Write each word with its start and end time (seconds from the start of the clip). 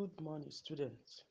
Good 0.00 0.22
morning, 0.22 0.50
students. 0.50 1.24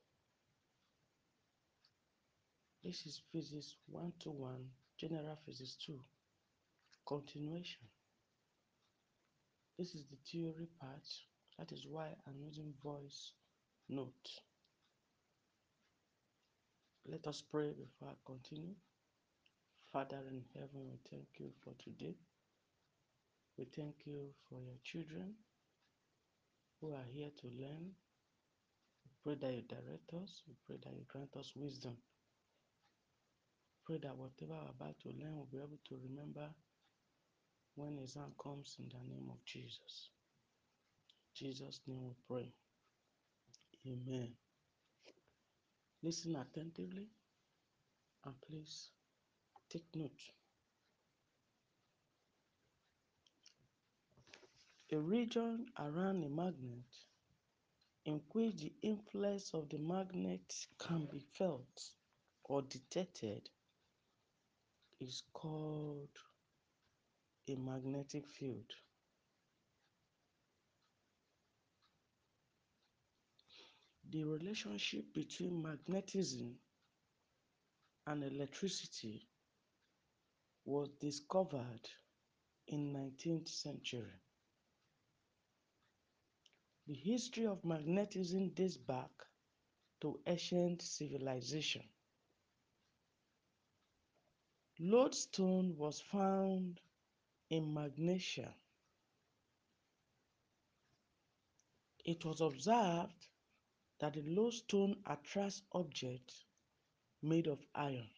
This 2.83 3.03
is 3.07 3.19
Physics 3.31 3.75
121, 3.87 4.57
General 4.95 5.39
Physics 5.43 5.75
2, 5.87 5.99
continuation. 7.07 7.81
This 9.79 9.95
is 9.95 10.03
the 10.11 10.17
theory 10.17 10.67
part, 10.79 11.01
that 11.57 11.71
is 11.71 11.87
why 11.89 12.09
I'm 12.27 12.39
using 12.45 12.71
voice 12.83 13.31
note. 13.89 14.29
Let 17.07 17.25
us 17.25 17.41
pray 17.41 17.71
before 17.71 18.09
I 18.09 18.17
continue. 18.23 18.75
Father 19.91 20.21
in 20.29 20.43
heaven, 20.53 20.91
we 20.91 20.99
thank 21.09 21.25
you 21.39 21.49
for 21.63 21.73
today. 21.83 22.17
We 23.57 23.65
thank 23.75 23.95
you 24.05 24.27
for 24.47 24.59
your 24.61 24.77
children 24.83 25.33
who 26.79 26.93
are 26.93 27.07
here 27.11 27.31
to 27.41 27.47
learn. 27.47 27.93
Pray 29.23 29.35
that 29.41 29.53
you 29.53 29.63
direct 29.63 30.13
us. 30.23 30.43
We 30.47 30.55
pray 30.65 30.77
that 30.83 30.93
you 30.93 31.05
grant 31.07 31.35
us 31.37 31.53
wisdom. 31.55 31.97
Pray 33.85 33.99
that 34.03 34.15
whatever 34.17 34.53
we're 34.53 34.71
about 34.71 34.99
to 35.01 35.09
learn, 35.09 35.35
we'll 35.35 35.47
be 35.51 35.57
able 35.57 35.79
to 35.89 35.97
remember 36.09 36.49
when 37.75 37.99
exam 37.99 38.33
comes 38.41 38.77
in 38.79 38.89
the 38.89 39.13
name 39.13 39.29
of 39.31 39.43
Jesus. 39.45 40.11
Jesus' 41.35 41.81
name 41.87 42.03
we 42.05 42.13
pray. 42.27 42.53
Amen. 43.87 44.29
Listen 46.03 46.35
attentively 46.35 47.07
and 48.25 48.35
please 48.47 48.91
take 49.71 49.85
note. 49.95 50.11
A 54.91 54.97
region 54.97 55.65
around 55.79 56.23
a 56.23 56.29
magnet 56.29 56.85
in 58.09 58.19
which 58.31 58.55
the 58.57 58.73
influence 58.81 59.53
of 59.53 59.69
the 59.69 59.77
magnet 59.77 60.65
can 60.79 61.05
be 61.11 61.19
felt 61.37 61.91
or 62.43 62.63
detected 62.63 63.47
is 64.99 65.21
called 65.31 66.09
a 67.47 67.55
magnetic 67.55 68.25
field. 68.27 68.71
The 74.09 74.23
relationship 74.23 75.13
between 75.13 75.61
magnetism 75.61 76.55
and 78.07 78.23
electricity 78.23 79.27
was 80.65 80.89
discovered 80.99 81.87
in 82.67 82.91
19th 82.91 83.49
century. 83.49 84.19
The 86.89 86.95
history 86.95 87.45
of 87.45 87.63
magnetism 87.63 88.49
dates 88.49 88.75
back 88.75 89.11
to 90.01 90.19
ancient 90.25 90.81
civilization. 90.81 91.83
Lodestone 94.79 95.77
was 95.77 96.01
found 96.01 96.81
in 97.51 97.71
Magnesia. 97.71 98.55
It 102.03 102.25
was 102.25 102.41
observed 102.41 103.27
that 103.99 104.15
the 104.15 104.23
lodestone 104.23 104.95
attracts 105.05 105.61
objects 105.71 106.43
made 107.21 107.45
of 107.45 107.59
iron. 107.75 108.09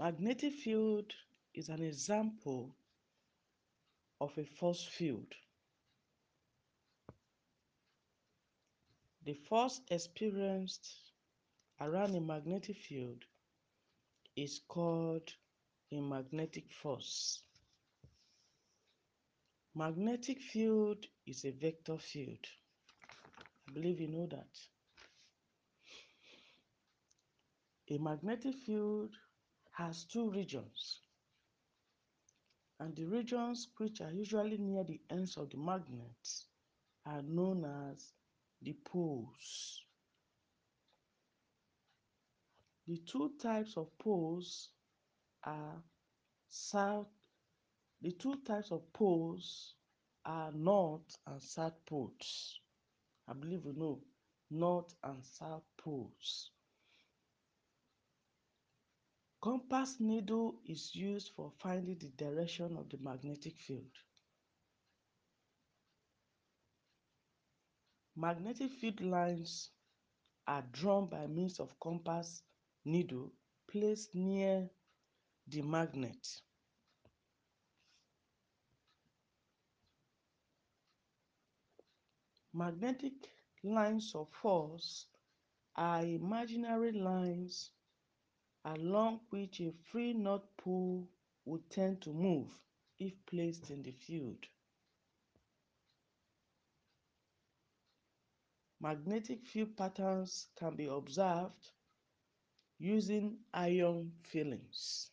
Magnetic 0.00 0.52
field 0.54 1.14
is 1.54 1.68
an 1.68 1.80
example 1.80 2.74
of 4.24 4.38
a 4.38 4.44
force 4.44 4.82
field. 4.82 5.34
The 9.26 9.34
force 9.34 9.82
experienced 9.90 10.88
around 11.78 12.14
a 12.14 12.20
magnetic 12.20 12.78
field 12.78 13.22
is 14.34 14.60
called 14.66 15.30
a 15.92 16.00
magnetic 16.00 16.70
force. 16.70 17.42
Magnetic 19.74 20.40
field 20.40 21.06
is 21.26 21.44
a 21.44 21.50
vector 21.50 21.98
field. 21.98 22.46
I 23.68 23.72
believe 23.72 24.00
you 24.00 24.08
know 24.08 24.26
that. 24.30 24.54
A 27.90 27.98
magnetic 27.98 28.54
field 28.54 29.10
has 29.72 30.04
two 30.04 30.30
regions 30.30 31.03
and 32.80 32.96
the 32.96 33.04
regions 33.04 33.68
which 33.78 34.00
are 34.00 34.12
usually 34.12 34.58
near 34.58 34.84
the 34.84 35.00
ends 35.10 35.36
of 35.36 35.50
the 35.50 35.56
magnet 35.56 36.44
are 37.06 37.22
known 37.22 37.64
as 37.64 38.12
the 38.62 38.72
poles. 38.84 39.82
The 42.86 42.98
two 42.98 43.32
types 43.40 43.76
of 43.76 43.96
poles 43.98 44.68
are 45.44 45.82
south 46.48 47.08
the 48.04 48.12
two 48.12 48.36
types 48.44 48.70
of 48.70 48.92
poles 48.92 49.76
are 50.26 50.52
north 50.52 51.16
and 51.26 51.40
south 51.42 51.72
poles. 51.86 52.60
I 53.26 53.32
believe 53.32 53.64
you 53.64 53.72
know 53.72 54.02
north 54.50 54.94
and 55.02 55.24
south 55.24 55.64
poles. 55.78 56.50
Compass 59.44 60.00
needle 60.00 60.54
is 60.64 60.96
used 60.96 61.32
for 61.36 61.52
finding 61.58 61.98
the 61.98 62.08
direction 62.16 62.78
of 62.78 62.88
the 62.88 62.96
magnetic 62.96 63.58
field. 63.58 63.92
Magnetic 68.16 68.70
field 68.72 69.02
lines 69.02 69.68
are 70.46 70.64
drawn 70.72 71.10
by 71.10 71.26
means 71.26 71.60
of 71.60 71.78
compass 71.78 72.42
needle 72.86 73.32
placed 73.70 74.14
near 74.14 74.70
the 75.48 75.60
magnet. 75.60 76.26
Magnetic 82.54 83.28
lines 83.62 84.14
of 84.14 84.26
force 84.40 85.04
are 85.76 86.02
imaginary 86.02 86.92
lines 86.92 87.72
along 88.64 89.20
which 89.30 89.60
a 89.60 89.72
free 89.90 90.12
north 90.14 90.46
pole 90.56 91.06
would 91.44 91.68
tend 91.70 92.00
to 92.00 92.12
move 92.12 92.48
if 92.98 93.12
placed 93.26 93.70
in 93.70 93.82
the 93.82 93.92
field. 93.92 94.38
Magnetic 98.80 99.46
field 99.46 99.76
patterns 99.76 100.48
can 100.56 100.76
be 100.76 100.86
observed 100.86 101.70
using 102.78 103.38
iron 103.52 104.12
filings. 104.22 105.10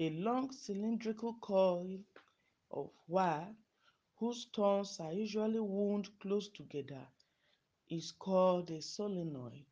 A 0.00 0.10
long 0.10 0.50
cylindrical 0.50 1.34
coil 1.34 1.98
of 2.70 2.90
wire 3.06 3.54
whose 4.16 4.46
turns 4.46 4.98
are 4.98 5.12
usually 5.12 5.60
wound 5.60 6.08
close 6.18 6.48
together 6.48 7.06
is 7.92 8.10
called 8.10 8.70
a 8.70 8.80
solenoid. 8.80 9.66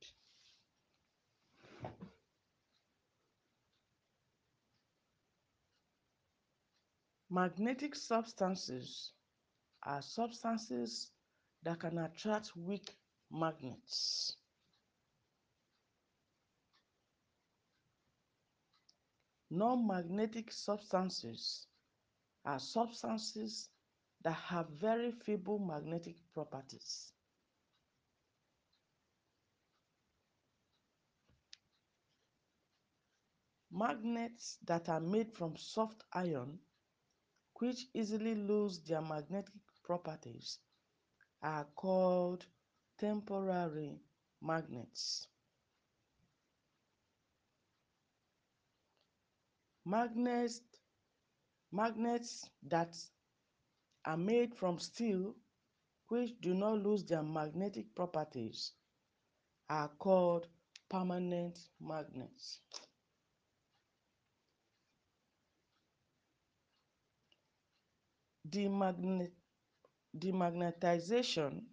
Magnetic 7.31 7.95
substances 7.95 9.13
are 9.85 10.03
substances 10.03 11.13
that 11.63 11.81
can 11.81 11.97
attract 11.97 12.55
weak 12.57 12.95
magnets. 13.31 14.37
Non-magnetic 19.51 20.53
substances 20.53 21.67
are 22.45 22.59
substances 22.59 23.71
that 24.23 24.35
have 24.35 24.69
very 24.79 25.11
feeble 25.11 25.59
magnetic 25.59 26.17
properties. 26.35 27.15
Magnets 33.81 34.59
that 34.67 34.91
are 34.91 35.01
made 35.01 35.33
from 35.33 35.57
soft 35.57 36.05
iron, 36.13 36.59
which 37.61 37.87
easily 37.95 38.35
lose 38.35 38.79
their 38.81 39.01
magnetic 39.01 39.55
properties, 39.83 40.59
are 41.43 41.65
called 41.75 42.45
temporary 42.99 43.99
magnets. 44.43 45.29
Magnets, 49.87 50.61
magnets 51.73 52.51
that 52.63 52.95
are 54.05 54.19
made 54.19 54.55
from 54.55 54.79
steel, 54.79 55.35
which 56.09 56.39
do 56.43 56.53
not 56.53 56.83
lose 56.83 57.03
their 57.07 57.23
magnetic 57.23 57.95
properties, 57.95 58.73
are 59.71 59.89
called 59.99 60.49
permanent 60.91 61.59
magnets. 61.81 62.61
Demagnet 68.51 69.33
demagnetization 70.19 71.65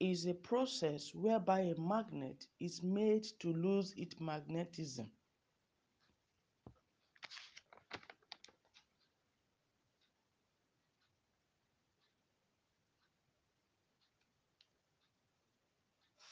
is 0.00 0.26
a 0.26 0.34
process 0.34 1.14
whereby 1.14 1.60
a 1.60 1.80
magnet 1.80 2.46
is 2.60 2.82
made 2.82 3.24
to 3.40 3.52
lose 3.52 3.92
its 3.96 4.18
magnetism. 4.20 5.10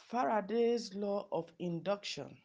Faraday's 0.08 0.94
law 0.94 1.26
of 1.32 1.52
induction, 1.58 2.36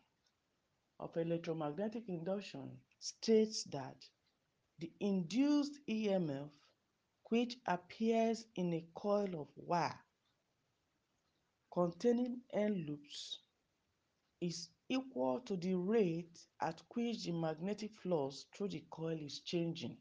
of 1.00 1.16
electromagnetic 1.18 2.10
induction, 2.10 2.78
states 3.00 3.64
that 3.66 3.96
the 4.80 4.92
induced 5.00 5.80
EMF, 5.88 6.50
which 7.32 7.56
appears 7.66 8.46
in 8.56 8.74
a 8.74 8.86
coil 8.94 9.42
of 9.42 9.48
wire 9.56 9.98
containing 11.74 12.42
N 12.52 12.86
loops, 12.86 13.40
is 14.42 14.68
equal 14.90 15.40
to 15.40 15.56
the 15.56 15.74
rate 15.74 16.38
at 16.62 16.82
which 16.94 17.24
the 17.24 17.32
magnetic 17.32 17.92
flux 18.02 18.48
through 18.54 18.68
the 18.68 18.84
coil 18.90 19.18
is 19.18 19.40
changing. 19.40 19.98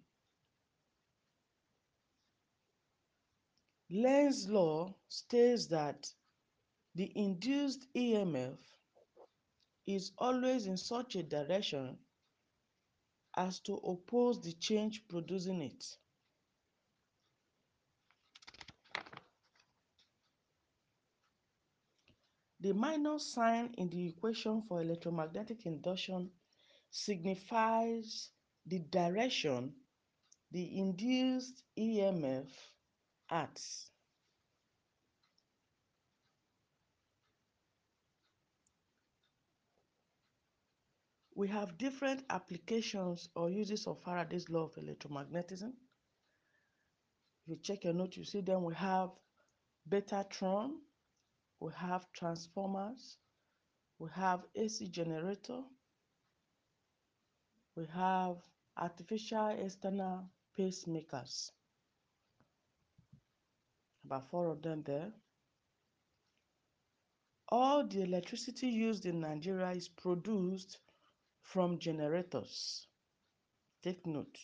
Lenz's 3.90 4.48
law 4.48 4.92
states 5.08 5.66
that 5.66 6.12
the 6.96 7.12
induced 7.14 7.86
EMF 7.94 8.58
is 9.86 10.10
always 10.18 10.66
in 10.66 10.76
such 10.76 11.14
a 11.14 11.22
direction 11.22 11.96
as 13.36 13.60
to 13.60 13.74
oppose 13.76 14.40
the 14.42 14.52
change 14.54 15.06
producing 15.08 15.62
it. 15.62 15.84
The 22.60 22.74
minus 22.74 23.32
sign 23.32 23.74
in 23.78 23.88
the 23.88 24.08
equation 24.08 24.62
for 24.68 24.82
electromagnetic 24.82 25.64
induction 25.64 26.30
signifies 26.90 28.30
the 28.66 28.80
direction 28.80 29.74
the 30.52 30.78
induced 30.78 31.62
EMF 31.78 32.48
acts. 33.30 33.90
We 41.34 41.48
have 41.48 41.78
different 41.78 42.24
applications 42.28 43.30
or 43.34 43.48
uses 43.48 43.86
of 43.86 44.02
Faraday's 44.02 44.50
law 44.50 44.64
of 44.64 44.74
electromagnetism. 44.74 45.72
If 47.42 47.48
you 47.48 47.56
check 47.62 47.84
your 47.84 47.94
note, 47.94 48.16
you 48.16 48.24
see 48.24 48.42
then 48.42 48.62
we 48.62 48.74
have 48.74 49.10
beta 49.88 50.26
Betatron, 50.30 50.72
we 51.60 51.70
have 51.76 52.10
transformers, 52.12 53.18
we 53.98 54.08
have 54.14 54.40
AC 54.54 54.88
generator, 54.88 55.60
we 57.76 57.84
have 57.94 58.36
artificial 58.76 59.48
external 59.48 60.24
pacemakers. 60.58 61.50
About 64.04 64.28
four 64.30 64.48
of 64.48 64.62
them 64.62 64.82
there. 64.84 65.12
All 67.50 67.86
the 67.86 68.02
electricity 68.02 68.68
used 68.68 69.04
in 69.06 69.20
Nigeria 69.20 69.70
is 69.72 69.88
produced 69.88 70.78
from 71.42 71.78
generators. 71.78 72.86
Take 73.82 74.06
note. 74.06 74.38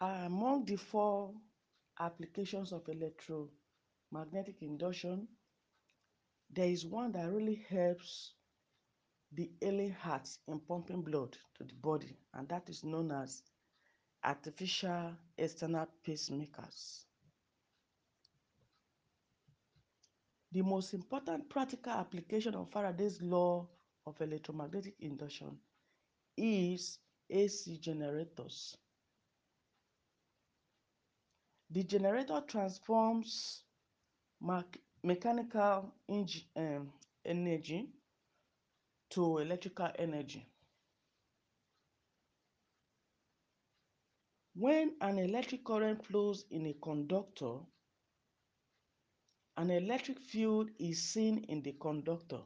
Among 0.00 0.64
the 0.64 0.76
four 0.76 1.34
applications 1.98 2.72
of 2.72 2.88
electromagnetic 2.88 4.62
induction, 4.62 5.28
there 6.50 6.68
is 6.68 6.86
one 6.86 7.12
that 7.12 7.30
really 7.30 7.56
helps 7.68 8.32
the 9.32 9.50
ailing 9.62 9.92
heart 9.92 10.28
in 10.48 10.60
pumping 10.60 11.02
blood 11.02 11.36
to 11.54 11.64
the 11.64 11.74
body, 11.74 12.16
and 12.34 12.48
that 12.48 12.68
is 12.68 12.82
known 12.84 13.12
as 13.12 13.42
artificial 14.24 15.14
external 15.38 15.86
pacemakers. 16.06 17.04
The 20.52 20.62
most 20.62 20.94
important 20.94 21.48
practical 21.48 21.92
application 21.92 22.54
of 22.54 22.70
Faraday's 22.70 23.20
law 23.22 23.68
of 24.06 24.20
electromagnetic 24.20 24.94
induction 25.00 25.58
is 26.36 26.98
AC 27.30 27.78
generators. 27.78 28.76
The 31.72 31.84
generator 31.84 32.42
transforms 32.48 33.62
mechanical 35.04 35.94
um, 36.56 36.92
energy 37.24 37.88
to 39.10 39.38
electrical 39.38 39.88
energy. 39.96 40.46
When 44.54 44.94
an 45.00 45.18
electric 45.18 45.64
current 45.64 46.04
flows 46.04 46.44
in 46.50 46.66
a 46.66 46.74
conductor, 46.82 47.58
an 49.56 49.70
electric 49.70 50.18
field 50.18 50.70
is 50.78 51.00
seen 51.00 51.44
in 51.48 51.62
the 51.62 51.72
conductor. 51.80 52.40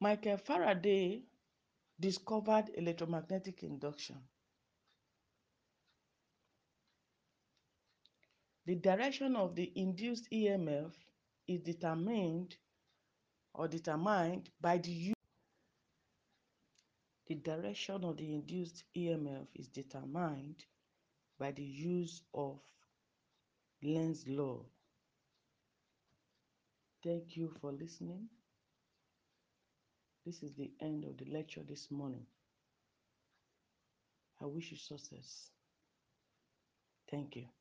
Michael 0.00 0.38
Faraday 0.38 1.22
discovered 1.98 2.70
electromagnetic 2.76 3.62
induction. 3.62 4.16
The 8.66 8.76
direction 8.76 9.36
of 9.36 9.54
the 9.54 9.70
induced 9.76 10.30
EMF 10.30 10.92
is 11.46 11.60
determined 11.60 12.56
or 13.52 13.68
determined 13.68 14.50
by 14.60 14.78
the 14.78 15.12
the 17.26 17.34
direction 17.36 18.04
of 18.04 18.16
the 18.18 18.34
induced 18.34 18.84
EMF 18.94 19.46
is 19.54 19.68
determined 19.68 20.64
by 21.38 21.52
the 21.52 21.62
use 21.64 22.22
of 22.34 22.60
Lenz's 23.82 24.28
law. 24.28 24.64
Thank 27.02 27.36
you 27.36 27.50
for 27.60 27.72
listening. 27.72 28.28
This 30.26 30.42
is 30.42 30.54
the 30.54 30.72
end 30.80 31.04
of 31.04 31.16
the 31.18 31.26
lecture 31.26 31.62
this 31.62 31.90
morning. 31.90 32.26
I 34.40 34.46
wish 34.46 34.70
you 34.70 34.76
success. 34.76 35.50
Thank 37.10 37.36
you. 37.36 37.53